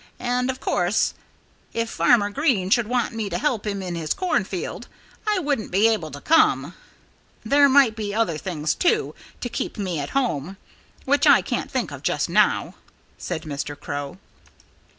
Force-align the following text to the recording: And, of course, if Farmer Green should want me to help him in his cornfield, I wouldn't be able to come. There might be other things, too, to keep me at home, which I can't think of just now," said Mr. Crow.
And, 0.17 0.49
of 0.49 0.59
course, 0.59 1.13
if 1.73 1.87
Farmer 1.87 2.31
Green 2.31 2.71
should 2.71 2.87
want 2.87 3.13
me 3.13 3.29
to 3.29 3.37
help 3.37 3.67
him 3.67 3.83
in 3.83 3.93
his 3.93 4.15
cornfield, 4.15 4.87
I 5.27 5.37
wouldn't 5.37 5.69
be 5.69 5.87
able 5.89 6.09
to 6.09 6.19
come. 6.19 6.73
There 7.45 7.69
might 7.69 7.95
be 7.95 8.11
other 8.11 8.39
things, 8.39 8.73
too, 8.73 9.13
to 9.41 9.47
keep 9.47 9.77
me 9.77 9.99
at 9.99 10.09
home, 10.17 10.57
which 11.05 11.27
I 11.27 11.43
can't 11.43 11.69
think 11.69 11.91
of 11.91 12.01
just 12.01 12.29
now," 12.29 12.73
said 13.19 13.43
Mr. 13.43 13.79
Crow. 13.79 14.17